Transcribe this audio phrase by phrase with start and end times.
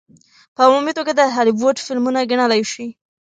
[0.55, 2.87] په عمومي توګه د هالي وډ فلمونه ګڼلے شي.